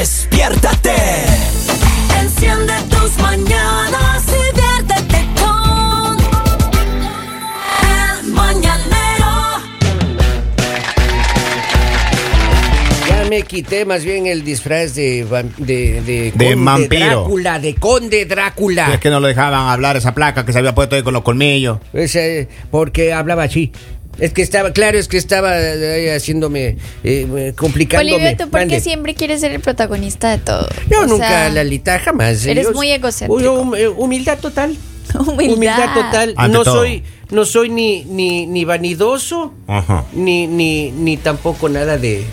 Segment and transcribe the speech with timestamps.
[0.00, 0.90] Despiértate.
[2.20, 6.16] Enciende tus mañanas y viértete con
[8.22, 9.32] El Mañanero.
[13.08, 17.06] Ya me quité más bien el disfraz de vam- de, de, De conde vampiro.
[17.22, 18.92] Drácula, de conde Drácula.
[18.92, 21.22] Es que no lo dejaban hablar esa placa que se había puesto ahí con los
[21.22, 21.78] colmillos.
[21.94, 23.72] Es, eh, porque hablaba así.
[24.18, 28.12] Es que estaba, claro, es que estaba eh, haciéndome, eh, complicándome.
[28.12, 28.74] Bolivia, ¿tú por Mande.
[28.76, 30.66] qué siempre quieres ser el protagonista de todo?
[30.90, 32.46] Yo O nunca, sea, Lalita, jamás.
[32.46, 33.52] eres Yo- muy egocéntrico.
[33.60, 34.74] Hum- eh, humildad total.
[35.18, 35.94] Humildad.
[35.94, 36.34] total.
[36.36, 36.76] Ante no todo.
[36.76, 40.04] soy, no soy ni, ni, ni vanidoso, Ajá.
[40.14, 42.24] ni, ni, ni tampoco nada de,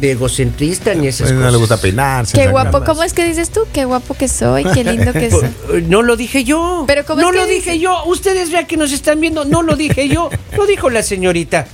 [0.00, 1.52] de egocentrista, ni esas Pues no cosas.
[1.52, 2.36] le gusta peinarse.
[2.38, 2.82] Qué guapo.
[2.84, 3.60] ¿cómo es que dices tú?
[3.72, 5.30] Qué guapo que soy, qué lindo que
[5.68, 5.82] soy.
[5.82, 6.84] No lo dije yo.
[6.86, 7.70] Pero ¿cómo no es que lo dice?
[7.72, 8.04] dije yo.
[8.06, 9.44] Ustedes vean que nos están viendo.
[9.44, 10.30] No lo dije yo.
[10.56, 11.66] Lo dijo la señorita.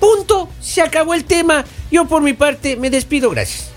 [0.00, 0.48] Punto.
[0.60, 1.64] Se acabó el tema.
[1.90, 3.30] Yo por mi parte me despido.
[3.30, 3.70] Gracias.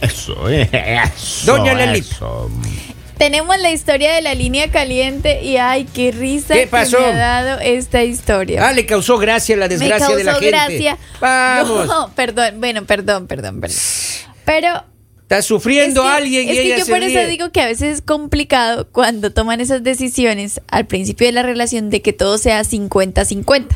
[0.00, 1.56] Eso, eh, eso.
[1.56, 2.06] Doña Lalita.
[2.14, 2.50] eso.
[3.18, 6.98] Tenemos la historia de la línea caliente y ay, qué risa ¿Qué pasó?
[6.98, 8.66] que me ha dado esta historia.
[8.68, 10.48] Ah, le causó gracia la me desgracia causó de la gente.
[10.48, 10.98] gracia.
[11.20, 11.86] Vamos.
[11.86, 13.78] No, perdón, bueno, perdón, perdón, perdón.
[14.44, 14.84] Pero
[15.22, 17.60] Está sufriendo es que, alguien y es que ella yo se por eso digo que
[17.60, 22.14] a veces es complicado cuando toman esas decisiones al principio de la relación de que
[22.14, 23.66] todo sea 50-50.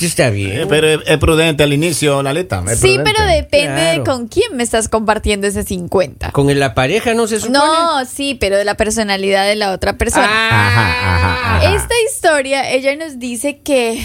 [0.00, 0.68] Está Eh, bien.
[0.68, 2.62] Pero es, es prudente al inicio, Lalita.
[2.70, 3.12] es Sí, prudente.
[3.16, 3.98] pero depende Claro.
[3.98, 6.32] de con quién me estás compartiendo ese 50.
[6.32, 7.58] Con la pareja no se supone.
[7.58, 10.24] No, sí, pero de la personalidad de la otra persona.
[10.26, 11.74] Ajá, ajá, ajá.
[11.76, 14.00] Esta historia, ella nos dice que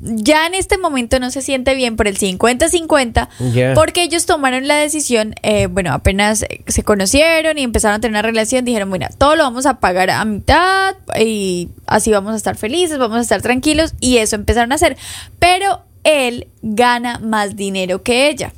[0.00, 3.74] ya en este momento no se siente bien por el 50-50, Ya.
[3.74, 8.12] porque ellos tomaron la decisión, eh, bueno, apenas eh, se conocieron y empezaron a tener
[8.12, 12.36] una relación, dijeron, bueno, todo lo vamos a pagar a mitad y así vamos a
[12.36, 14.96] estar felices, vamos a estar tranquilos y eso empezaron a hacer.
[15.38, 18.52] Pero él gana más dinero que ella.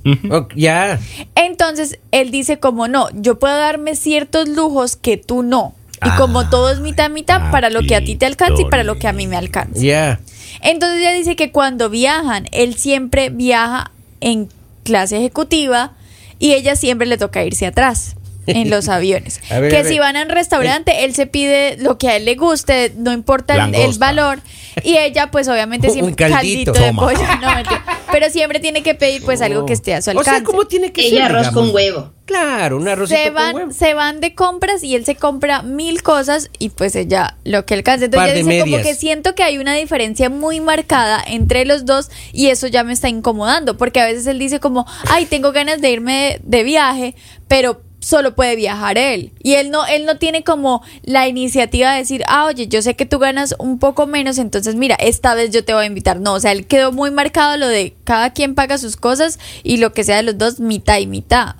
[0.54, 1.00] Ya.
[1.34, 5.74] Entonces, él dice como no, yo puedo darme ciertos lujos que tú no.
[6.04, 8.64] Y Ah, como todo es mitad mitad para lo que a ti te alcanza y
[8.64, 9.80] para lo que a mí me alcanza.
[9.80, 10.18] Ya.
[10.62, 13.90] Entonces ella dice que cuando viajan, él siempre viaja
[14.20, 14.48] en
[14.84, 15.92] clase ejecutiva
[16.38, 19.40] y ella siempre le toca irse atrás en los aviones.
[19.50, 22.34] Ver, que si van a un restaurante, él se pide lo que a él le
[22.34, 24.40] guste, no importa el, valor.
[24.82, 26.72] Y ella, pues obviamente Un siempre caldito.
[26.72, 27.48] de pollo, no,
[28.10, 30.30] pero siempre tiene que pedir pues algo que esté a su O alcance.
[30.30, 31.22] sea, ¿cómo tiene que Ella ser?
[31.24, 31.66] arroz digamos?
[31.66, 32.12] con huevo.
[32.32, 33.72] Claro, se con van, huevo.
[33.72, 37.74] se van de compras y él se compra mil cosas y pues ella lo que
[37.74, 38.06] alcanza.
[38.06, 42.10] Entonces ella dice como que siento que hay una diferencia muy marcada entre los dos
[42.32, 45.80] y eso ya me está incomodando porque a veces él dice como, ay, tengo ganas
[45.80, 47.14] de irme de, de viaje,
[47.48, 51.98] pero solo puede viajar él y él no él no tiene como la iniciativa de
[51.98, 55.50] decir ah oye yo sé que tú ganas un poco menos entonces mira esta vez
[55.50, 58.32] yo te voy a invitar no o sea él quedó muy marcado lo de cada
[58.32, 61.54] quien paga sus cosas y lo que sea de los dos mitad y mitad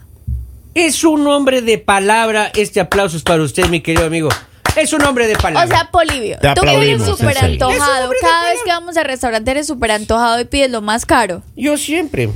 [0.75, 2.50] Es un hombre de palabra.
[2.55, 4.28] Este aplauso es para usted, mi querido amigo.
[4.77, 5.65] Es un hombre de palabra.
[5.65, 7.55] O sea, Polivio, Te tú que eres aplaudimos, súper Sensei.
[7.55, 8.05] Es un antojado.
[8.05, 8.65] hombre de Cada vez palabra.
[8.65, 11.43] que vamos al restaurante eres súper antojado y pides lo más caro.
[11.56, 12.31] yo siempre.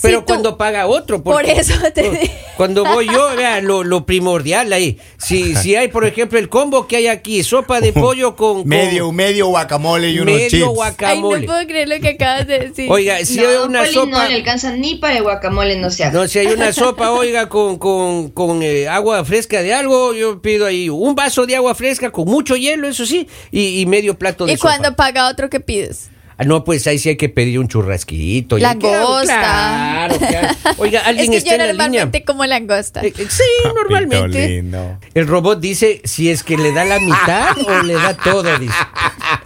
[0.00, 1.22] Pero cuando paga otro.
[1.22, 2.32] Por eso te digo.
[2.56, 4.98] Cuando voy yo, vea, lo, lo primordial ahí.
[5.16, 8.60] Si, si hay, por ejemplo, el combo que hay aquí, sopa de pollo con...
[8.60, 10.62] con Medio, medio guacamole y unos medio chips.
[10.62, 11.46] Ay, no guacamole.
[11.46, 12.90] puedo creer lo que acabas de decir.
[12.90, 14.10] Oiga, si no, hay una Poli sopa...
[14.10, 16.16] no le alcanza ni para el guacamole, no se hace.
[16.16, 20.40] No, si hay una sopa, oiga, con, con, con eh, agua fresca de algo, yo
[20.42, 24.18] pido ahí un vaso de agua fresca con mucho hielo, eso sí, y, y medio
[24.18, 24.70] plato de ¿Y sopa.
[24.76, 26.10] cuando paga otro qué pides?
[26.40, 28.58] Ah, no, pues ahí sí hay que pedir un churrasquito.
[28.58, 29.26] Langosta.
[29.26, 30.48] Claro, claro.
[30.78, 31.78] Oiga, alguien es que está yo en la línea.
[32.04, 33.00] normalmente como langosta.
[33.02, 34.48] Eh, eh, Sí, Papito normalmente.
[34.48, 34.98] lindo.
[35.14, 38.72] El robot dice si es que le da la mitad o le da todo, dice.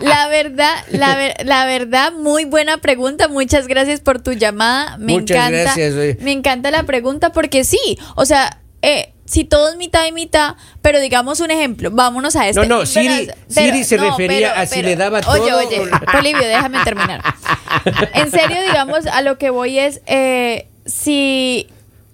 [0.01, 3.27] La verdad, la, ver- la verdad, muy buena pregunta.
[3.29, 4.99] Muchas gracias por tu llamada.
[4.99, 5.63] Me Muchas encanta.
[5.75, 6.21] gracias.
[6.21, 10.57] Me encanta la pregunta porque sí, o sea, eh, si todo es mitad y mitad,
[10.83, 12.61] pero digamos un ejemplo, vámonos a este.
[12.61, 16.13] No, no, Pero- Siri- Siri se refería a si le daba Oye, todo oye, o-
[16.13, 17.23] Polivio, déjame terminar.
[18.15, 21.67] En serio, digamos, a lo que voy es, eh, si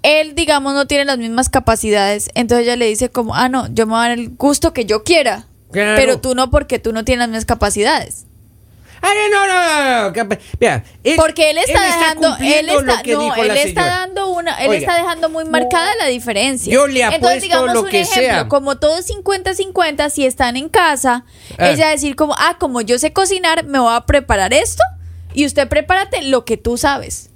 [0.04, 3.86] él, digamos, no tiene las mismas capacidades, entonces ella le dice como, ah, no, yo
[3.86, 5.46] me voy a dar el gusto que yo quiera.
[5.72, 5.96] Claro.
[5.96, 8.26] Pero tú no, porque tú no tienes las mismas capacidades.
[9.00, 13.50] Ah, no, no, no, capa- Vea, él- Porque él está dejando, él está, no, él
[13.56, 16.72] está dando una, él Oiga, está dejando muy marcada la diferencia.
[16.72, 18.48] Yo le Entonces, digamos lo un que ejemplo, sea.
[18.48, 21.24] como todo es 50-50, si están en casa,
[21.58, 21.70] Ah.
[21.70, 24.82] ella decir como, ah, como yo sé cocinar, me voy a preparar esto
[25.34, 27.27] y usted prepárate lo que tú sabes.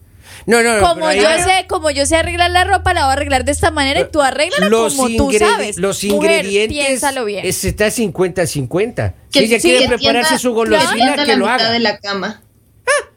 [0.47, 0.89] No, no, no.
[0.89, 3.71] Como yo sé, como yo sé arreglar la ropa, la voy a arreglar de esta
[3.71, 5.77] manera y tú arréglala los como tú sabes.
[5.79, 6.87] Los Mujer, ingredientes.
[6.87, 7.44] piénsalo bien.
[7.47, 9.15] es- está 50-50.
[9.31, 11.71] Si Que ella sí, quiere que prepararse tienda- su golosina, que la lo mitad haga.
[11.73, 12.43] de la cama.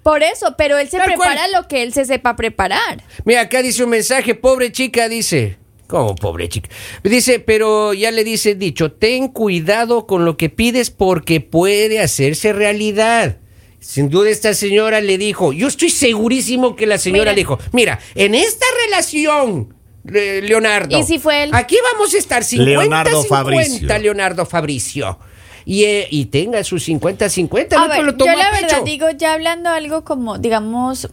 [0.04, 1.52] Por eso, pero él se Tal prepara cual.
[1.52, 3.04] lo que él se sepa preparar.
[3.24, 5.58] Mira, acá dice un mensaje, pobre chica, dice.
[5.88, 6.70] ¿Cómo pobre chica?
[7.04, 12.54] Dice, pero ya le dice dicho, ten cuidado con lo que pides porque puede hacerse
[12.54, 13.38] realidad.
[13.88, 17.32] Sin duda esta señora le dijo, yo estoy segurísimo que la señora Mira.
[17.34, 20.98] le dijo, mira, en esta relación, Le- Leonardo.
[20.98, 21.52] ¿Y si fue él?
[21.54, 23.98] Aquí vamos a estar 50 Leonardo 50, Fabricio.
[24.00, 25.20] Leonardo Fabricio.
[25.66, 28.52] Y, eh, y tenga sus 50 50, A no te ver, lo yo toma la
[28.52, 28.62] pecho.
[28.68, 31.10] verdad digo, ya hablando algo como, digamos,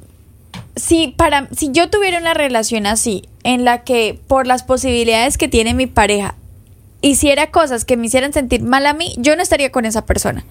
[0.77, 5.49] si para si yo tuviera una relación así, en la que por las posibilidades que
[5.49, 6.37] tiene mi pareja,
[7.03, 10.45] hiciera cosas que me hicieran sentir mal a mí, yo no estaría con esa persona.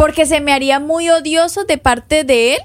[0.00, 2.60] Porque se me haría muy odioso de parte de él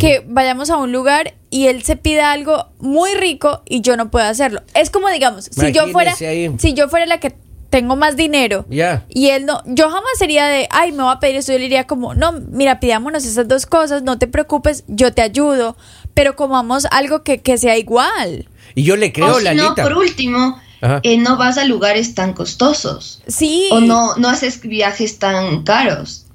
[0.00, 4.10] que vayamos a un lugar y él se pida algo muy rico y yo no
[4.10, 4.62] pueda hacerlo.
[4.74, 6.50] Es como digamos, si yo fuera ahí.
[6.58, 7.36] si yo fuera la que
[7.70, 11.36] tengo más dinero y él no, yo jamás sería de, ay, me voy a pedir
[11.36, 11.52] esto.
[11.52, 15.22] Yo le diría como, no, mira, pidámonos esas dos cosas, no te preocupes, yo te
[15.22, 15.76] ayudo,
[16.14, 18.48] pero comamos algo que, que sea igual.
[18.74, 19.82] Y yo le creo, o si no, Lalita.
[19.84, 20.60] por último,
[21.02, 23.22] eh, no vas a lugares tan costosos.
[23.26, 23.68] Sí.
[23.70, 26.26] O no, no haces viajes tan caros.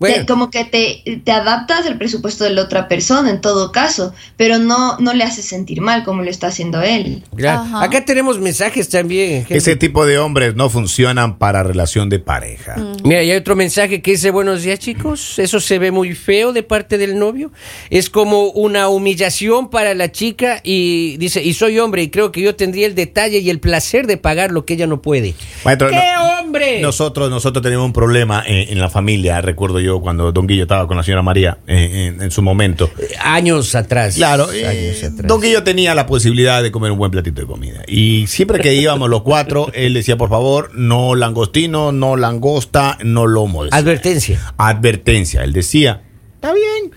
[0.00, 0.16] Bueno.
[0.16, 4.12] Te- como que te, te adaptas al presupuesto de la otra persona en todo caso,
[4.36, 7.22] pero no, no le haces sentir mal como lo está haciendo él.
[7.36, 7.60] Claro.
[7.60, 7.82] Ajá.
[7.84, 9.40] Acá tenemos mensajes también.
[9.44, 9.58] gente.
[9.58, 12.76] Ese tipo de hombres no funcionan para relación de pareja.
[13.04, 16.52] Mira, y hay otro mensaje que dice, buenos días chicos, eso se ve muy feo
[16.54, 17.52] de parte del novio.
[17.90, 22.40] Es como una humillación para la chica y dice, y soy hombre y creo que
[22.40, 25.34] yo tendría el detalle y el placer de pagar lo que ella no puede.
[25.64, 26.80] Maestro, ¡Qué no- hombre!
[26.80, 30.86] Nosotros, nosotros tenemos un problema en, en la familia, recuerdo yo cuando Don Guillo estaba
[30.86, 32.90] con la señora María en, en su momento.
[33.20, 34.14] Años atrás.
[34.14, 35.26] Claro, años eh, atrás.
[35.26, 37.82] Don Guillo tenía la posibilidad de comer un buen platito de comida.
[37.88, 43.26] Y siempre que íbamos los cuatro, él decía, por favor, no langostino, no langosta, no
[43.26, 43.64] lomo.
[43.64, 43.78] decía.
[43.78, 44.54] Advertencia.
[44.56, 45.42] Advertencia.
[45.42, 46.02] Él decía,
[46.34, 46.92] está bien.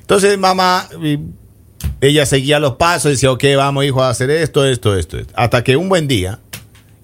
[0.00, 0.88] Entonces, mamá,
[2.00, 5.18] ella seguía los pasos, decía, ok, vamos, hijo, a hacer esto, esto, esto.
[5.18, 5.32] esto.
[5.36, 6.38] Hasta que un buen día,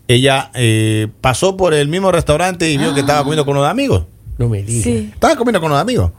[0.09, 4.05] ella eh, pasó por el mismo restaurante y vio que estaba comiendo con unos amigos.
[4.43, 4.85] No me digas.
[4.85, 5.11] Sí.
[5.13, 6.11] Estaba comiendo con unos amigos.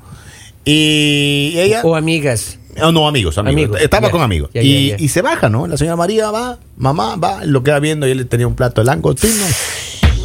[0.66, 1.82] Y ella...
[1.84, 2.58] O amigas.
[2.82, 3.54] Oh, no, amigos, amigos.
[3.66, 4.50] Amigos, Estaba ya, con amigos.
[4.54, 5.68] ya, y, ya, y se baja, ¿no?
[5.68, 8.86] La señora María va, mamá va, lo queda viendo y él tenía un plato de
[8.86, 9.46] langostino.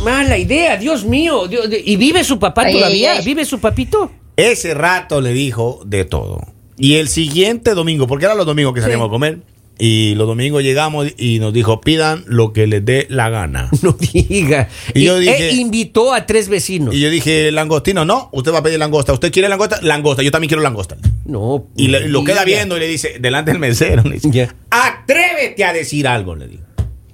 [0.02, 1.46] Mala idea, Dios mío.
[1.46, 3.12] Dios- ¿Y vive su papá Ay, todavía?
[3.12, 3.24] ay, ay.
[3.24, 4.10] ¿Vive su papito?
[4.36, 6.40] Ese rato le dijo de todo.
[6.78, 9.40] Y el siguiente domingo, porque eran los domingos que salíamos a comer,
[9.78, 13.70] y los domingos llegamos y nos dijo, pidan lo que les dé la gana.
[13.82, 14.68] No diga.
[14.94, 16.94] Y yo dije- e invitó a tres vecinos.
[16.94, 19.12] Y yo dije, langostino, no, usted va a pedir langosta.
[19.12, 19.80] ¿Usted quiere langosta?
[19.82, 20.96] Langosta, yo también quiero langosta.
[21.26, 21.66] No.
[21.76, 24.54] Y le- lo queda viendo y le dice, delante del mesero, le dice, Ya.
[24.70, 26.62] atrévete a decir algo, le digo.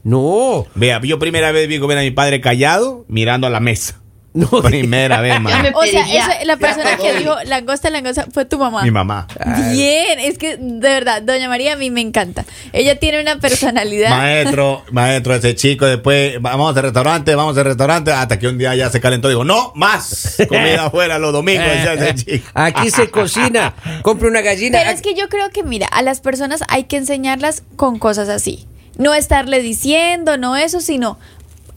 [0.02, 0.66] No.
[0.74, 4.00] Vea, yo primera vez vi comer a mi padre callado mirando a la mesa.
[4.34, 4.48] No.
[4.62, 8.82] Primera vez, me O sea, eso- la persona que dijo langosta, langosta fue tu mamá.
[8.82, 9.28] Mi mamá.
[9.72, 12.44] Bien, es que de verdad, doña María a mí me encanta.
[12.72, 14.10] Ella tiene una personalidad.
[14.10, 18.74] Maestro, maestro, ese chico, después vamos al restaurante, vamos al restaurante, hasta que un día
[18.74, 19.28] ya se calentó.
[19.28, 22.48] Digo, no, más comida afuera los domingos, ese chico.
[22.54, 23.74] Aquí se cocina.
[24.02, 24.78] Compre una gallina.
[24.78, 28.28] Pero es que yo creo que, mira, a las personas hay que enseñarlas con cosas
[28.28, 28.66] así.
[28.96, 31.18] No estarle diciendo, no eso, sino,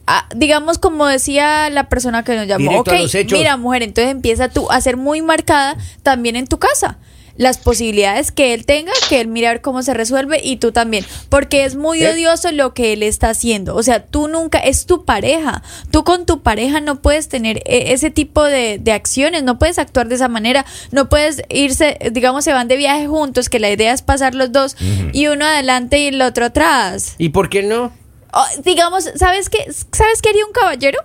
[0.07, 4.50] ah, digamos, como decía la persona que nos llamó, Directo ok, mira, mujer, entonces empieza
[4.50, 6.98] tú a ser muy marcada también en tu casa.
[7.36, 10.72] Las posibilidades que él tenga, que él mire a ver cómo se resuelve y tú
[10.72, 11.05] también.
[11.29, 12.10] Porque es muy ¿Eh?
[12.10, 13.75] odioso lo que él está haciendo.
[13.75, 15.62] O sea, tú nunca, es tu pareja.
[15.91, 19.77] Tú con tu pareja no puedes tener eh, ese tipo de, de acciones, no puedes
[19.77, 23.70] actuar de esa manera, no puedes irse, digamos, se van de viaje juntos, que la
[23.70, 24.75] idea es pasar los dos
[25.13, 27.13] y uno adelante y el otro atrás.
[27.20, 27.91] ¿Y por qué no?
[28.38, 29.65] O, digamos, ¿sabes qué?
[29.91, 31.00] ¿Sabes qué haría un caballero?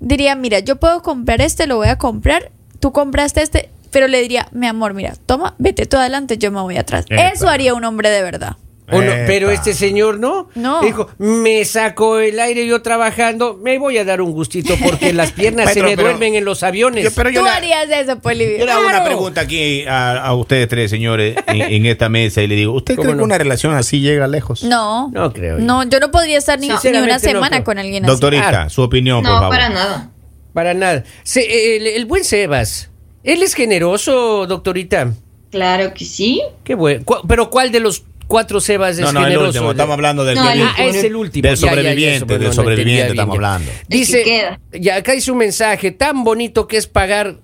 [0.00, 2.50] Diría, mira, yo puedo comprar este, lo voy a comprar,
[2.80, 6.62] tú compraste este, pero le diría, mi amor, mira, toma, vete tú adelante, yo me
[6.62, 7.04] voy atrás.
[7.10, 7.28] Epa.
[7.28, 8.56] Eso haría un hombre de verdad.
[8.92, 9.12] ¿O no?
[9.26, 10.50] Pero este señor no.
[10.54, 10.82] No.
[10.82, 15.32] Dijo, me sacó el aire yo trabajando, me voy a dar un gustito porque las
[15.32, 17.02] piernas se me pero- duermen en los aviones.
[17.04, 18.58] Yo- pero yo Tú harías eso, Polivio.
[18.58, 22.42] Yo le hago una pregunta aquí a, a ustedes tres, señores, en, en esta mesa
[22.42, 23.20] y le digo, ¿usted ¿Cómo cree no?
[23.20, 24.64] que una relación así llega lejos?
[24.64, 25.10] No.
[25.14, 25.64] No creo yo.
[25.64, 28.10] No, yo no podría estar ni, ni una no semana con alguien así.
[28.12, 28.70] Doctorita, Claro.
[28.70, 29.50] su opinión, por No, favor.
[29.56, 30.10] para nada.
[30.52, 31.04] Para nada.
[31.22, 32.90] Se- el, el buen Sebas,
[33.22, 35.10] ¿él es generoso, doctorita?
[35.50, 36.42] Claro que sí.
[36.64, 37.04] Qué bueno.
[37.04, 40.36] Cu- Pero ¿cuál de los cuatro Sebas es No, no, el último, estamos hablando del
[40.36, 41.48] No, el Ah, es el último.
[41.48, 43.70] Del Ya, ya, ya, sobreviviente, del sobreviviente estamos hablando.
[43.88, 44.60] Dice, que queda.
[44.72, 47.36] ya acá dice un mensaje tan bonito que es pagar.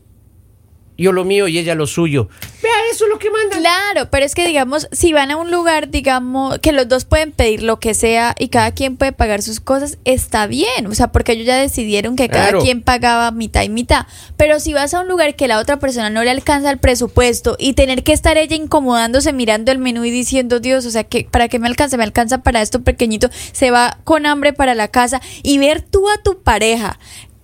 [1.02, 2.28] Yo lo mío y ella lo suyo.
[2.62, 3.60] Vea, eso es lo que mandan.
[3.60, 7.32] Claro, pero es que digamos, si van a un lugar, digamos, que los dos pueden
[7.32, 10.86] pedir lo que sea y cada quien puede pagar sus cosas, está bien.
[10.86, 12.60] O sea, porque ellos ya decidieron que cada Claro.
[12.62, 14.06] quien pagaba mitad y mitad.
[14.36, 17.56] Pero si vas a un lugar que la otra persona no le alcanza el presupuesto
[17.58, 21.24] y tener que estar ella incomodándose mirando el menú y diciendo, Dios, o sea, que
[21.30, 21.96] ¿para qué me alcanza?
[21.96, 23.28] Me alcanza para esto pequeñito.
[23.52, 26.98] Se va con hambre para la casa y ver tú a tu pareja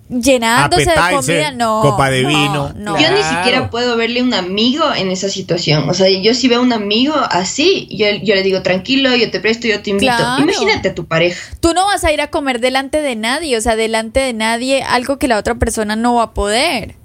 [0.09, 1.81] llenándose de comida, no.
[1.83, 2.73] copa de no, vino.
[2.77, 3.01] no.
[3.01, 5.89] Yo ni siquiera puedo verle un amigo en esa situación.
[5.89, 9.41] O sea, yo si veo un amigo así, yo, yo le digo, tranquilo, yo te
[9.41, 10.15] presto, yo te invito.
[10.17, 10.43] Claro.
[10.43, 11.41] Imagínate a tu pareja.
[11.61, 14.83] Tú no vas a ir a comer delante de nadie, o sea, delante de nadie,
[14.83, 16.97] algo que la otra persona no va a poder.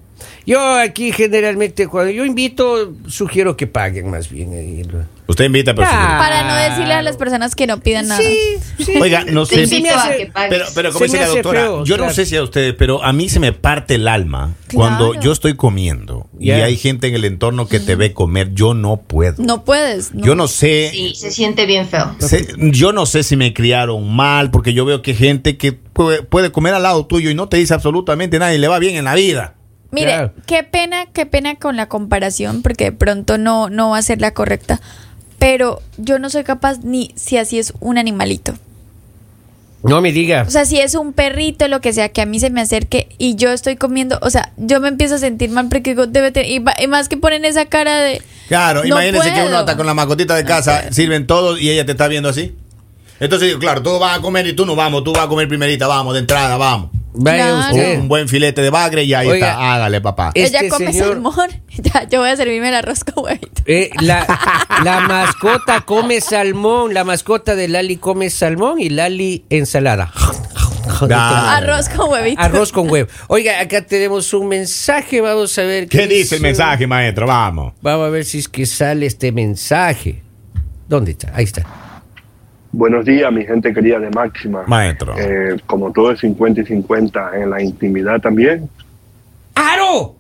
[0.46, 4.54] Yo aquí generalmente cuando yo invito, sugiero que paguen más bien.
[4.54, 4.84] ahí.
[5.28, 6.18] Usted invita, pero Ah.
[6.18, 8.22] Para no decirle a las personas que no pidan nada.
[8.22, 8.94] Sí, sí.
[9.00, 9.66] Oiga, no sé.
[9.68, 10.32] sí hace-.
[10.50, 12.10] Pero, pero como dice la doctora, feo, yo claro.
[12.10, 15.32] no sé si a ustedes, pero a mí se me parte el alma cuando yo
[15.32, 18.52] estoy comiendo y hay gente en el entorno que te ve comer.
[18.54, 19.36] Yo no puedo.
[19.44, 20.14] No puedes.
[20.14, 20.26] No.
[20.26, 20.90] Yo no sé.
[20.92, 22.16] Sí, se siente bien feo.
[22.20, 26.24] sé- yo no sé si me criaron mal, porque yo veo que gente que puede,
[26.24, 28.96] puede comer al lado tuyo y no te dice absolutamente nada y le va bien
[28.96, 29.54] en la vida.
[29.92, 30.34] Mire, Claro.
[30.46, 34.22] qué pena, qué pena con la comparación, porque de pronto no, no va a ser
[34.22, 34.82] la correcta.
[35.38, 38.54] Pero yo no soy capaz ni si así es un animalito.
[39.84, 40.44] No me diga.
[40.48, 43.10] O sea, si es un perrito, lo que sea, que a mí se me acerque
[43.18, 46.32] y yo estoy comiendo, o sea, yo me empiezo a sentir mal porque digo, debe
[46.32, 48.22] tener, y, más que ponen esa cara de...
[48.48, 51.86] Claro, No imagínense que uno está con la mascotita de casa, sirven todos y ella
[51.86, 52.56] te está viendo así.
[53.20, 55.48] Entonces digo, claro, todos van a comer y tú no vamos, tú vas a comer
[55.48, 56.92] primerita, vamos, de entrada, vamos.
[57.14, 57.60] Vaya Claro.
[57.72, 58.00] usted.
[58.00, 59.50] Un buen filete de bagre y ahí Oiga.
[59.52, 60.32] está, hágale, papá.
[60.34, 63.62] Este Ella come señor- salmón, ya, yo voy a servirme el arroz con huevito.
[63.66, 64.26] Eh, la,
[64.84, 70.12] la mascota come salmón, la mascota de Lali come salmón y Lali ensalada.
[71.12, 72.42] Ah, Arroz con huevito.
[72.42, 73.10] Arroz con huevo.
[73.28, 75.88] Oiga, acá tenemos un mensaje, vamos a ver.
[75.88, 77.28] ¿Qué dice el es, mensaje, maestro?
[77.28, 77.74] Vamos.
[77.82, 80.22] Vamos a ver si es que sale este mensaje.
[80.88, 81.32] ¿Dónde está?
[81.34, 81.66] Ahí está.
[82.74, 84.64] Buenos días, mi gente querida de Máxima.
[84.66, 85.14] Maestro.
[85.18, 88.70] Eh, como todo es 50 y 50 en la intimidad también.
[89.56, 90.16] ¡Aro!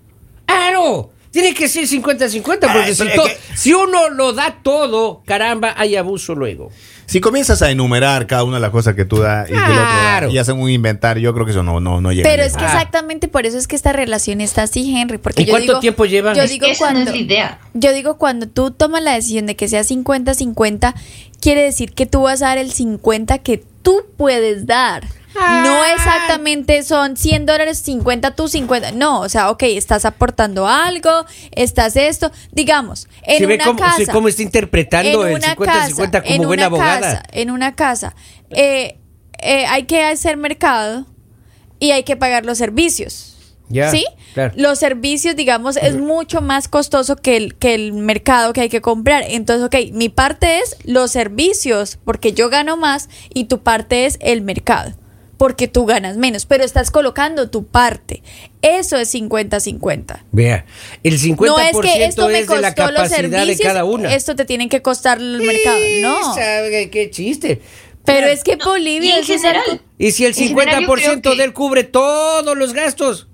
[0.47, 1.09] ¡Aro!
[1.31, 4.57] Tiene que ser 50-50 porque Ah, si, pero es to- que- si uno lo da
[4.61, 6.71] todo, caramba, hay abuso luego.
[7.05, 10.29] Si comienzas a enumerar cada una de las cosas que tú das y Claro.
[10.29, 12.29] y hacen un inventario, yo creo que eso no, no, no llega.
[12.29, 15.17] Pero es que exactamente por eso es que esta relación está así, Henry.
[15.17, 16.35] Porque ¿Y yo cuánto digo- tiempo llevan?
[16.35, 17.59] Yo digo Esa no cuando, es la idea.
[17.73, 20.93] yo digo cuando tú tomas la decisión de que sea 50-50,
[21.41, 25.03] quiere decir que tú vas a dar el 50 que tú puedes dar.
[25.33, 28.91] No exactamente son 100 dólares, 50 tú, 50.
[28.91, 32.31] No, o sea, ok, estás aportando algo, estás esto.
[32.51, 33.97] Digamos, en ¿Se ve una cómo- casa.
[33.97, 36.99] se- cómo está interpretando el una 50-50 como en buena una abogada?
[36.99, 38.15] casa, en una casa,
[38.49, 38.97] eh,
[39.41, 41.05] eh, hay que hacer mercado
[41.79, 43.27] y hay que pagar los servicios.
[43.89, 44.03] ¿Sí?
[44.33, 44.53] claro.
[44.57, 48.81] Los servicios, digamos, es mucho más costoso que el, que el mercado que hay que
[48.81, 49.23] comprar.
[49.25, 54.17] Entonces, ok, mi parte es los servicios, porque yo gano más, y tu parte es
[54.19, 54.91] el mercado,
[55.41, 58.21] porque tú ganas menos, pero estás colocando tu parte.
[58.61, 60.19] Eso es 50-50.
[60.31, 60.67] Vea,
[61.01, 63.67] el 50% No es que esto me es de la costó los capacidad de servicios,
[63.67, 64.13] cada una.
[64.13, 65.79] esto te tiene que costar el mercado.
[66.03, 66.35] No.
[66.35, 67.59] ¿Sabe qué chiste?
[68.05, 70.87] Pero Mira, es que Y Bolivia en es general, ¿Y si el en general yo
[70.93, 73.27] 50% creo que- de él cubre todos los gastos?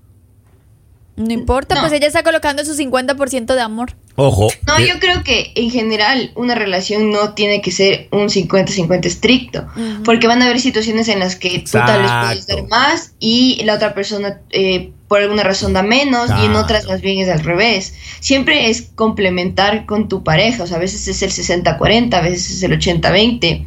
[1.18, 1.82] No importa, No.
[1.82, 3.96] pues ella está colocando su 50% de amor.
[4.16, 4.50] Ojo.
[4.68, 9.08] No, que- yo creo que en general una relación no tiene que ser un 50-50
[9.08, 9.68] estricto,
[10.06, 12.56] porque van a haber situaciones en las que tú tal vez puedes Exacto.
[12.56, 16.86] dar más y la otra persona eh, por alguna razón da menos y en otras
[16.86, 17.96] más bien es al revés.
[18.20, 22.52] Siempre es complementar con tu pareja, o sea, a veces es el 60-40, a veces
[22.52, 23.66] es el 80-20.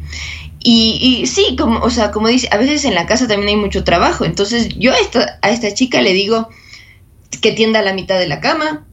[0.63, 3.55] Y, y sí, como, o sea, como dice, a veces en la casa también hay
[3.55, 4.25] mucho trabajo.
[4.25, 6.49] Entonces yo a esta, a esta chica le digo
[7.39, 8.87] que tienda la mitad de la cama,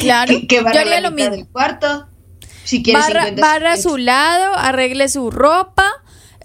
[0.00, 0.32] Claro.
[0.40, 1.44] que, que Yo barra haría la lo mitad mismo.
[1.44, 2.06] del cuarto.
[2.64, 3.82] Si quieres Barra, 50, barra a 50.
[3.90, 5.84] su lado, arregle su ropa,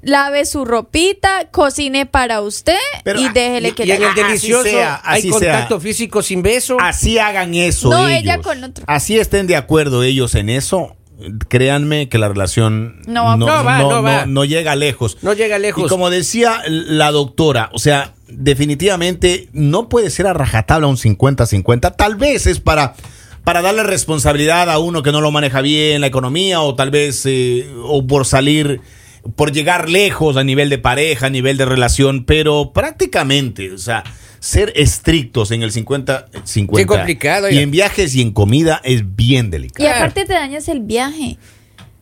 [0.01, 4.21] lave su ropita, cocine para usted Pero, y déjele y- que Y en el Así
[4.23, 5.79] delicioso sea, hay así contacto sea.
[5.79, 6.77] físico sin beso.
[6.79, 7.89] Así hagan eso.
[7.89, 8.21] No, ellos.
[8.23, 8.83] ella con otro.
[8.87, 10.95] Así estén de acuerdo ellos en eso.
[11.49, 14.25] Créanme que la relación No va- No va, no va.
[14.25, 15.17] no llega lejos.
[15.21, 15.85] No llega lejos.
[15.85, 21.95] Y como decía la doctora, o sea, definitivamente no puede ser a rajatabla un 50-50.
[21.95, 22.95] Tal vez es para,
[23.43, 27.23] para darle responsabilidad a uno que no lo maneja bien la economía o tal vez
[27.25, 28.81] eh, o por salir,
[29.35, 34.03] por llegar lejos a nivel de pareja, a nivel de relación, pero prácticamente, o sea,
[34.39, 36.75] ser estrictos en el 50-50.
[36.75, 39.87] Qué complicado, Y en viajes y en comida es bien delicado.
[39.87, 41.37] Y aparte te dañas el viaje.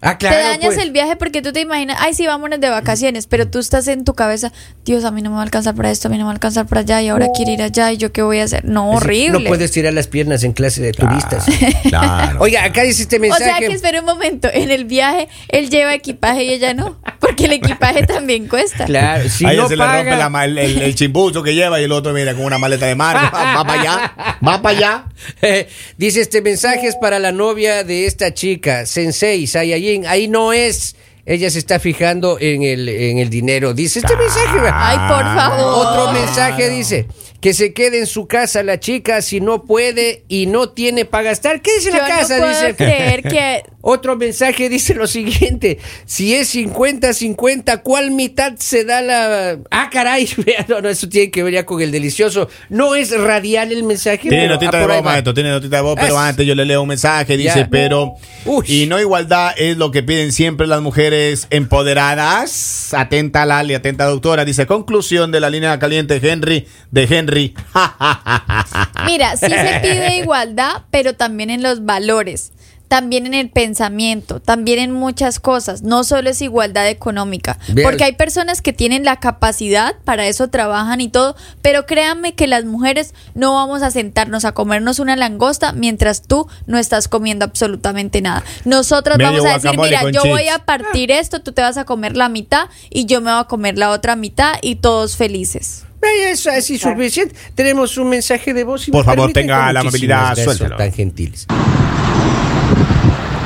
[0.02, 0.36] Ah, claro.
[0.36, 0.78] te dañas pues.
[0.78, 4.04] el viaje porque tú te imaginas, ay, sí, vámonos de vacaciones, pero tú estás en
[4.04, 4.52] tu cabeza,
[4.84, 6.32] Dios, a mí no me va a alcanzar para esto, a mí no me va
[6.32, 8.66] a alcanzar para allá, y ahora quiero ir allá, y yo qué voy a hacer.
[8.66, 9.40] No, Es horrible.
[9.40, 11.46] No puedes tirar las piernas en clase de turistas.
[11.86, 12.40] Claro.
[12.42, 13.44] Oiga, acá dice este o mensaje.
[13.44, 17.46] sea que espera un momento, en el viaje él lleva equipaje y ella no, porque
[17.46, 18.86] el equipaje también cuesta.
[18.86, 21.56] Claro, si a ella no se paga, le rompe la el, el, el chimbuzo que
[21.56, 23.16] lleva y el otro mira con una maleta de mar.
[23.16, 25.06] Va, para allá, va para allá.
[25.98, 30.06] dice este mensaje es para la novia de esta chica, Sensei Saiyajin.
[30.06, 30.96] Ahí no es.
[31.26, 33.74] Ella se está fijando en el, en el dinero.
[33.74, 34.72] Dice este mensaje.
[34.72, 35.88] Ay, por favor.
[35.88, 37.08] Otro mensaje dice
[37.46, 41.26] que se quede en su casa la chica si no puede y no tiene para
[41.26, 41.58] gastar.
[41.58, 42.76] En Yo la casa, no puedo dice.
[42.76, 49.60] creer que Otro mensaje dice lo siguiente: si es 50-50, ¿cuál mitad se da la.?
[49.70, 50.28] Ah, caray,
[50.68, 52.50] no, no, eso tiene que ver ya con el delicioso.
[52.70, 54.28] No es radial el mensaje.
[54.28, 56.66] Tiene notita ah, de voz, maestro, tiene notita de voz, pero Es- antes yo le
[56.66, 57.70] leo un mensaje, dice, Ya.
[57.70, 58.16] pero...
[58.46, 58.66] Uy.
[58.68, 62.92] Y no igualdad es lo que piden siempre las mujeres empoderadas.
[62.96, 64.46] Atenta Lali, atenta doctora.
[64.46, 67.35] Dice, conclusión de la línea caliente Henry, de Henry.
[69.06, 72.52] Mira, sí se pide igualdad, pero también en los valores,
[72.88, 75.82] también en el pensamiento, también en muchas cosas.
[75.82, 77.88] No solo es igualdad económica, Bien.
[77.88, 82.48] porque hay personas que tienen la capacidad, para eso trabajan y todo, pero créanme que
[82.48, 87.46] las mujeres no vamos a sentarnos a comernos una langosta mientras tú no estás comiendo
[87.46, 88.44] absolutamente nada.
[88.66, 90.56] Nosotras Medio vamos a decir, mira, yo voy chips".
[90.56, 93.46] a partir esto, tú te vas a comer la mitad y yo me voy a
[93.46, 95.86] comer la otra mitad y todos felices.
[96.30, 97.36] Eso es así suficiente.
[97.54, 98.84] Tenemos un mensaje de voz.
[98.84, 100.76] si Por me favor, tenga la amabilidad, suéltelo.
[100.76, 101.48] Tan gentiles.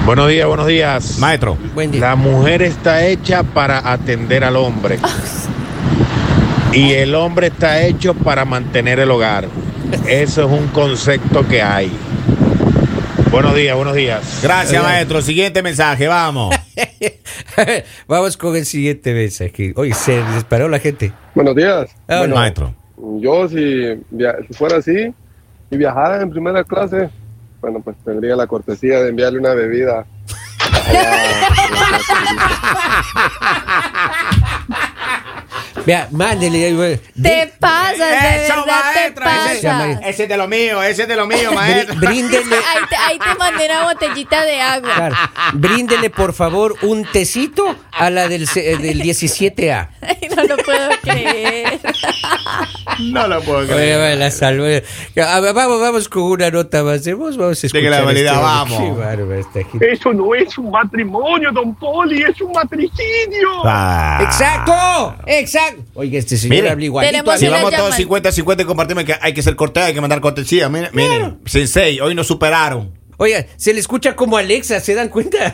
[0.06, 1.18] Buenos días, buenos días.
[1.20, 1.58] Maestro.
[1.76, 2.02] Buen día.
[2.02, 4.98] La mujer está hecha para atender al hombre.
[6.74, 9.48] Y el hombre está hecho para mantener el hogar.
[10.08, 11.92] Eso es un concepto que hay.
[13.32, 14.40] Buenos días, buenos días.
[14.42, 15.22] Gracias, maestro.
[15.22, 16.56] Siguiente mensaje, vamos.
[18.08, 19.74] Vamos con el siguiente mensaje.
[19.76, 21.12] Oye, se disparó la gente.
[21.36, 21.90] Buenos días.
[22.08, 22.74] Ah, Bueno, maestro.
[23.20, 23.96] yo si,
[24.48, 25.14] si fuera así
[25.72, 27.10] y viajara en primera clase,
[27.62, 30.06] bueno, pues tendría la cortesía de enviarle una bebida.
[35.86, 36.70] Vea, mándele.
[36.94, 40.00] eh, Te pasas, de Eso, verdad te maestro, ese- pasas.
[40.06, 41.96] Ese es de lo mío, ese es de lo mío, maestro.
[41.96, 42.56] brí- Bríndele.
[42.56, 44.94] Ahí te, ahí te mandé una botellita de agua.
[44.96, 45.16] Claro,
[45.54, 49.90] bríndele, por favor, un tecito a la del, se- del 17A.
[50.02, 51.80] Ay, no lo puedo creer.
[53.00, 53.98] No lo puedo Oye, creer.
[54.00, 54.30] va, la
[55.40, 57.38] ver, Vamos, vamos con una nota más de voz.
[57.38, 57.82] Vamos a escuchar.
[57.82, 59.82] Dígale la validad, este- vamos.
[59.82, 63.50] Eso no es un matrimonio, don Poli, es un matricidio.
[63.66, 64.20] Ah.
[64.24, 65.16] ¡Exacto!
[65.26, 65.84] ¡Exacto!
[65.94, 67.38] Oiga, este señor habla igualito.
[67.38, 67.98] Si vamos todos llaman.
[67.98, 70.70] 50 50 y compartimos que hay que ser cortés, hay que mandar cortesía.
[70.70, 72.98] Miren, miren, Sensei, hoy nos superaron.
[73.22, 75.52] Oiga, se le escucha como Alexa, ¿se dan cuenta?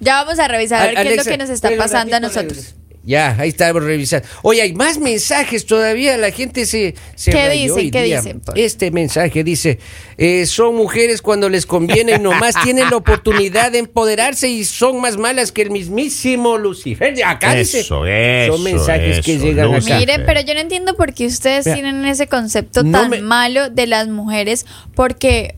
[0.00, 2.74] Ya vamos a revisar a ver qué es lo que nos está pasando a nosotros.
[3.06, 4.26] Ya, ahí estamos revisando.
[4.42, 6.16] Oye, hay más mensajes todavía.
[6.16, 6.94] La gente se.
[7.14, 7.76] se ¿Qué rayó dicen?
[7.78, 8.16] hoy ¿Qué día.
[8.22, 8.40] dicen?
[8.54, 9.78] Este mensaje dice:
[10.16, 15.18] eh, Son mujeres cuando les conviene, nomás tienen la oportunidad de empoderarse y son más
[15.18, 17.14] malas que el mismísimo Lucifer.
[17.26, 17.80] Acá dice.
[17.80, 19.92] Eso, eso, Son mensajes que eso, llegan Lucifer.
[19.92, 20.00] acá.
[20.00, 23.68] Miren, pero yo no entiendo por qué ustedes tienen ese concepto No tan me- malo
[23.68, 24.64] de las mujeres,
[24.94, 25.56] porque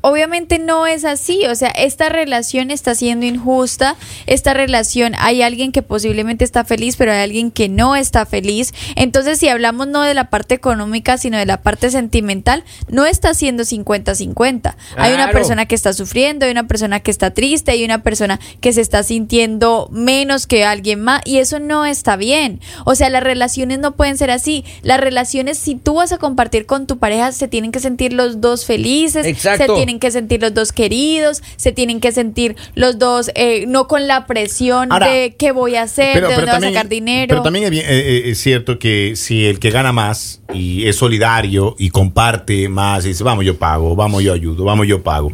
[0.00, 5.72] obviamente no es así, o sea, esta relación está siendo injusta, esta relación hay alguien
[5.72, 10.02] que posiblemente está feliz, pero hay alguien que no está feliz, entonces si hablamos no
[10.02, 15.30] de la parte económica, sino de la parte sentimental, no está siendo 50-50, hay una
[15.30, 18.80] persona que está sufriendo, hay una persona que está triste, hay una persona que se
[18.80, 22.60] está sintiendo menos que alguien más y eso no está bien.
[22.84, 24.64] O sea, las relaciones no pueden ser así.
[24.82, 28.40] Las relaciones, si tú vas a compartir con tu pareja, se tienen que sentir los
[28.40, 29.76] dos felices, Exacto.
[29.76, 33.86] se tienen que sentir los dos queridos, se tienen que sentir los dos eh, no
[33.88, 37.28] con la presión Ahora, de qué voy a hacer, de dónde voy a sacar dinero.
[37.28, 40.86] Pero también es, bien- eh, eh, es cierto que si el que gana más y
[40.88, 45.02] es solidario y comparte más y dice, vamos, yo pago, vamos, yo ayudo, vamos, yo
[45.02, 45.30] pago.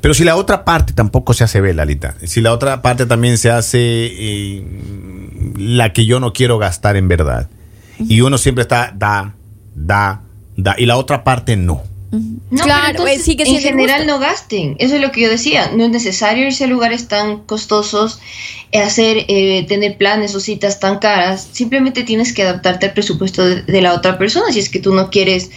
[0.00, 3.38] Pero si la otra parte tampoco se hace ver, Lalita, si la otra parte también
[3.38, 4.64] se hace eh,
[5.56, 7.48] la que yo no quiero gastar en verdad,
[7.98, 9.34] y uno siempre está da,
[9.74, 10.22] da,
[10.56, 11.82] da, y la otra parte no.
[12.50, 14.76] No, Claro, entonces, eh, sigue en general no gasten.
[14.78, 15.70] Eso es lo que yo decía.
[15.74, 18.20] No es necesario irse a lugares tan costosos,
[18.72, 21.48] eh, hacer, eh, tener planes o citas tan caras.
[21.52, 24.52] Simplemente tienes que adaptarte al presupuesto de, de la otra persona.
[24.52, 25.50] Si es que tú no quieres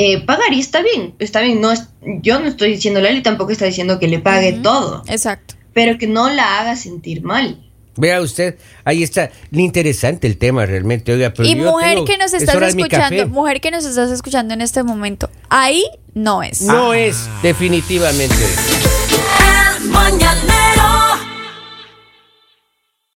[0.00, 1.60] eh, pagar y está bien, está bien.
[1.60, 1.88] No es,
[2.22, 5.56] yo no estoy diciendo a él y tampoco está diciendo que le pague todo, Exacto.
[5.72, 7.67] pero que no la haga sentir mal.
[7.98, 9.30] Vea usted, ahí está.
[9.52, 11.12] Interesante el tema realmente.
[11.12, 14.10] Oiga, pero y yo mujer tengo- que nos es estás escuchando, mujer que nos estás
[14.10, 15.84] escuchando en este momento, ahí
[16.14, 16.62] no es.
[16.62, 18.34] No es, definitivamente.
[19.80, 20.57] El mañanero